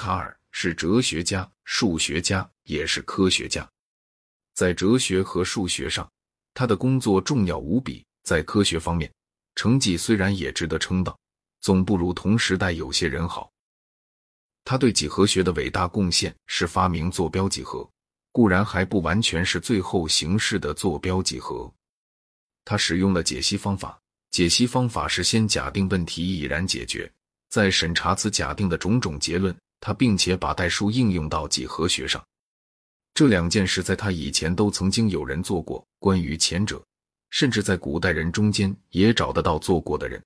[0.00, 3.68] 卡尔是哲学家、数学家，也是科学家。
[4.54, 6.10] 在哲学和数学上，
[6.54, 9.12] 他的工作重要无比；在科学方面，
[9.56, 11.14] 成绩虽然也值得称道，
[11.60, 13.52] 总不如同时代有些人好。
[14.64, 17.86] 他对几何学的伟大贡献是发明坐标几何，
[18.32, 21.70] 固然还不完全是最后形式的坐标几何。
[22.64, 27.12] 他使用了解析方法，解析方法是先假定问题已然解决，
[27.50, 29.54] 再审查此假定的种种结论。
[29.80, 32.22] 他并且把代数应用到几何学上。
[33.14, 35.84] 这两件事在他以前都曾经有人做过。
[35.98, 36.82] 关于前者，
[37.30, 40.22] 甚至在古代人中间也找得到做过的人。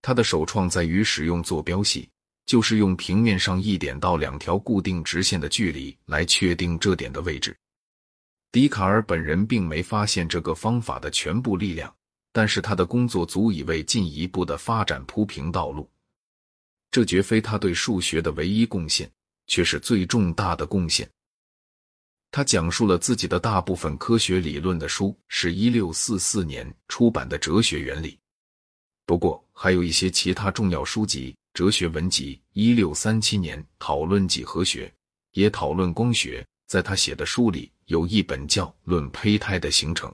[0.00, 2.08] 他的首创在于使用坐标系。
[2.44, 7.56] 就是用平面上一点到两条固定直线的距离来确定这点的位置。
[8.50, 11.94] 笛卡尔本人并没发现这个方法的全部力量，
[12.32, 15.88] 但是他的工作足以为进一步的发展铺平道路。
[16.92, 19.10] 这绝非他对数学的唯一贡献，
[19.48, 21.10] 却是最重大的贡献。
[22.30, 28.12] 他讲述了自己的大部分科学理论的书是一六四四年出版的《哲学原理》，
[29.06, 31.34] 不过还有一些其他重要书籍。
[31.54, 34.90] 哲学文集，一六三七年讨论几何学，
[35.32, 36.46] 也讨论光学。
[36.66, 40.10] 在他写的书里，有一本叫《论胚胎的形成》。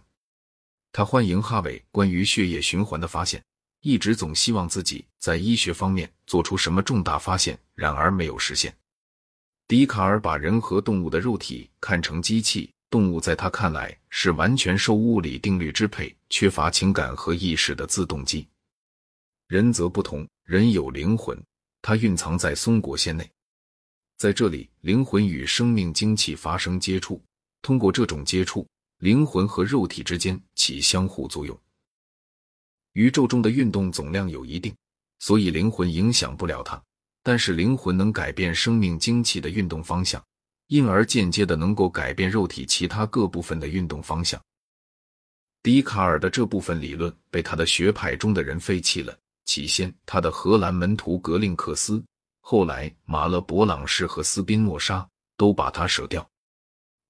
[0.90, 3.40] 他欢迎哈维关于血液循环的发现，
[3.80, 8.74] 一直总希望自己在医学方面做出什么重大发现，然而没有实现。
[9.66, 18.48] 笛卡尔把人和动物的肉体看成机器，动物在他看来是完全受物理定律支配、缺乏情感和意识的自动机。
[19.46, 21.38] 人则不同，人有灵魂，
[21.82, 23.30] 它蕴藏在松果腺内，
[24.16, 27.22] 在这里，灵魂与生命精气发生接触，
[27.62, 28.66] 通过这种接触，
[28.98, 31.58] 灵魂和肉体之间起相互作用。
[32.98, 34.74] 宇宙中的运动总量有一定，
[35.20, 36.82] 所以灵魂影响不了它，
[37.22, 40.20] 但是灵魂能改变生命精气的运动方向，
[40.66, 44.42] 因而间接的能够改变肉体其他各部分的运动方向。
[45.62, 49.16] 笛卡尔的这部分理论被他的学派中的人废弃了。
[49.44, 52.02] 起先，他的荷兰门徒格林克斯，
[52.40, 56.28] 后来马勒伯朗士和斯宾诺莎都把它舍掉。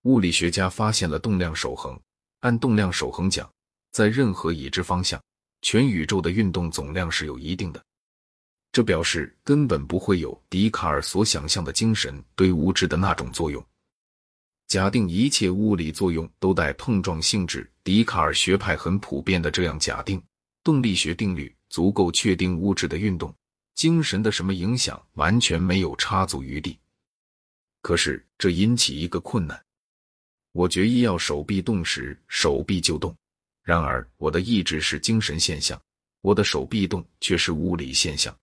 [0.02, 1.98] 物理学家发现了动量守恒，
[2.40, 3.50] 按动量守恒讲，
[3.90, 5.18] 在任何已知方向，
[5.62, 7.84] 全宇宙的运动总量是有一定的。
[8.72, 13.64] 这表示根本不会有笛卡尔所想象的精神对物质的那种作用。
[14.66, 20.22] 假定一切物理作用都带碰撞性质，笛卡尔学派很普遍的这样假定，
[20.62, 21.54] 动力学定律。
[21.70, 23.34] 足够确定物质的运动，
[23.74, 26.78] 精神的什么影响完全没有插足余地。
[27.82, 29.62] 可是这引起一个困难：
[30.52, 33.12] 我决意要手臂动时，手臂就动；
[33.68, 35.78] 然而我的意志是精神现象，
[36.22, 38.34] 我的手臂动却是物理现象。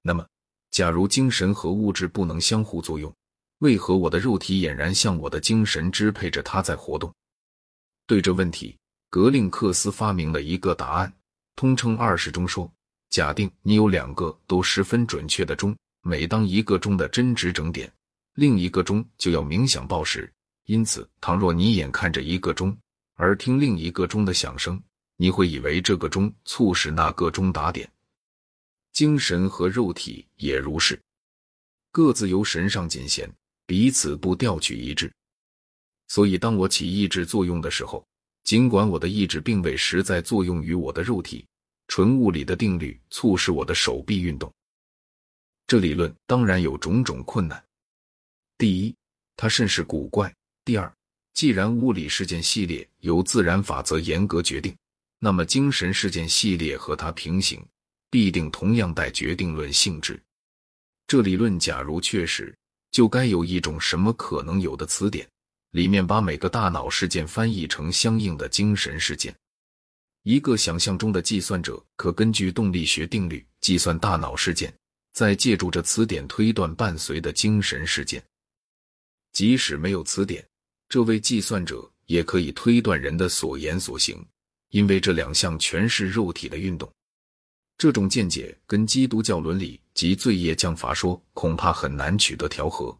[0.00, 0.26] 那么，
[0.70, 3.14] 假如精神和物质不能相互作用，
[3.58, 7.14] 为何我的肉体俨然像我的精神支配着它在活动？
[8.06, 8.74] 对这问题，
[9.10, 11.12] 格林克斯发明了一个答案。
[11.54, 12.72] 通称二十钟说：
[13.10, 17.92] 假定你有两个都十分准确的钟，每当一个钟的真值整点，
[18.32, 20.32] 另一个钟就要冥想报时。
[20.64, 22.74] 因此，倘若你眼看着一个钟，
[23.18, 24.80] 而听另一个钟的响声，
[25.16, 27.90] 你会以为这个钟促使那个钟打点。
[28.92, 30.98] 精神和肉体也如是，
[31.90, 33.28] 各自由神上仅弦，
[33.66, 35.12] 彼此不调取一致。
[36.06, 38.02] 所以，当我起意志作用的时候。
[38.44, 41.46] 尽管我的意志并未实在作用于我的肉体，
[41.86, 44.50] 纯物理的定律促使我的手臂运动。
[45.66, 47.62] 这理论当然有种种困难。
[48.56, 48.96] 第一，
[49.36, 50.30] 它甚是古怪；
[50.64, 50.90] 第二，
[51.38, 54.76] 既然物理事件系列由自然法则严格决定，
[55.20, 57.64] 那么精神事件系列和它平行，
[58.10, 60.20] 必定同样带决定论性质。
[61.06, 62.52] 这理论假如确实，
[62.90, 65.24] 就该有一种什么可能有的词典。
[65.70, 69.32] 里面把每个大脑事件翻译成相应的精神事件。
[70.24, 74.74] 一个想象中的计算者可根据动力学定律计算大脑事件，
[75.12, 78.20] 再借助这词典推断伴随的精神事件。
[79.32, 80.44] 即使没有词典，
[80.88, 84.24] 这位计算者也可以推断人的所言所行，
[84.70, 86.90] 因为这两项全是肉体的运动。
[87.76, 92.96] 这种见解跟基督教伦理及罪业降罚说恐怕很难取得调和。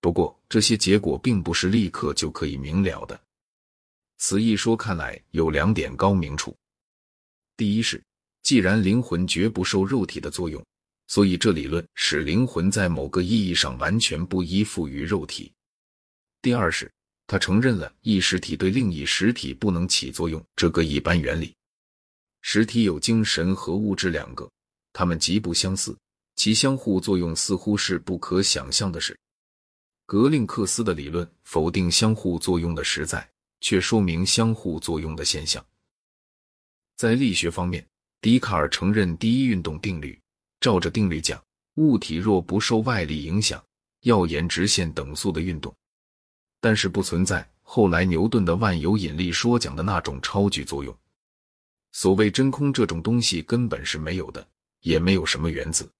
[0.00, 3.20] 不过，这些结果并不是立刻就可以明了的。
[4.18, 6.56] 此一说看来有两点高明处：
[7.56, 8.02] 第一是，
[8.42, 10.64] 既然灵魂绝不受肉体的作用，
[11.06, 15.52] 所以这理论使灵魂在某个意义上完全不依附于肉体；
[16.42, 16.90] 第二是，
[17.28, 21.54] 他承认了一实体对另一实体不能起作用这个一般原理。
[22.40, 24.50] 实体有精神和物质两个，
[24.92, 25.96] 它们极不相似，
[26.34, 29.16] 其相互作用似乎是不可想象的事。
[30.04, 33.26] 格林克斯的理论否定相互作用的实在，
[33.60, 35.64] 却说明相互作用的现象。
[36.96, 37.86] 在力学方面，
[38.20, 40.20] 笛卡尔承认第一运动定律，
[40.58, 41.40] 照着定律讲，
[41.76, 43.64] 物体若不受外力影响，
[44.00, 45.72] 要沿直线等速的运动，
[46.62, 50.96] 但是不存在后来牛顿的万有引力说讲的那种超距作用。
[51.90, 54.46] 所谓真空这种东西根本是没有的，
[54.82, 55.90] 也没有什么原子。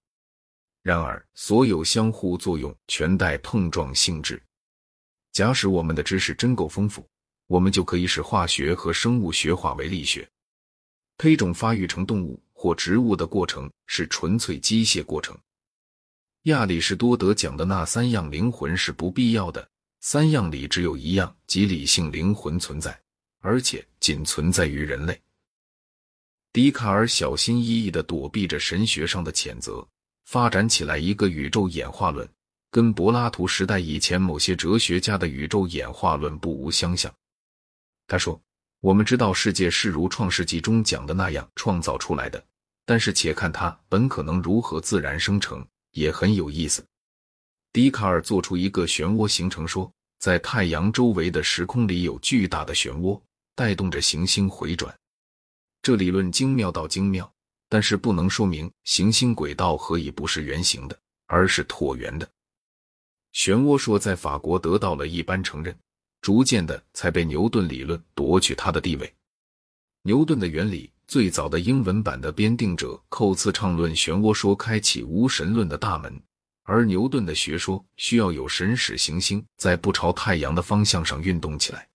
[0.81, 4.41] 然而，所有相互作用全带碰撞性质。
[5.33, 7.05] 假使我们的知识真够丰富，
[7.47, 10.25] 我们就可以使化学和生物学化为力学。
[11.17, 15.37] 胚种发育成动物或植物的过程是纯粹机械过程。
[16.43, 19.69] 亚里士多德讲的那三样灵魂是不必要的，
[20.05, 23.01] 三样里只有一样即理性灵魂存在，
[23.39, 25.17] 而且仅存在于人类。
[26.51, 29.87] 笛卡尔小心翼翼地躲避着神学上的谴责。
[30.25, 32.27] 发展起来一个宇宙演化论，
[32.69, 37.13] 跟柏拉图时代以前某些哲学家的宇宙演化论不无相像。
[38.05, 38.39] 他说
[38.81, 42.43] ：“我们知道世界是如《创世纪》中讲的那样创造出来的，
[42.85, 46.85] 但是且看它本可能如何自然生成，也很有意思。”
[47.73, 53.19] 笛卡尔做出一个漩涡形成说，在太阳周围的时空里有巨大的漩涡，
[53.55, 54.95] 带动着行星回转。
[55.81, 57.29] 这理论精妙到精妙。
[57.69, 62.29] 但是不能说明行星轨道何以不是圆形的，而是椭圆的。
[63.33, 65.75] 漩涡说在法国得到了一般承认，
[66.21, 69.11] 逐渐的才被牛顿理论夺取它的地位。
[70.03, 76.21] 牛顿的原理最早的英文版的编订者寇茨畅论漩涡说开启无神论的大门，
[76.63, 81.87] 而牛顿的学说需要有神使行星在不朝太阳的方向上运动起来。